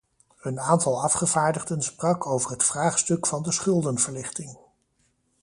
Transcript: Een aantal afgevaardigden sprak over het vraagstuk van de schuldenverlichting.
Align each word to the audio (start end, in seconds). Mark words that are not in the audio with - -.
Een 0.41 0.59
aantal 0.59 1.01
afgevaardigden 1.01 1.81
sprak 1.81 2.25
over 2.27 2.51
het 2.51 2.63
vraagstuk 2.63 3.25
van 3.27 3.43
de 3.43 3.51
schuldenverlichting. 3.51 4.57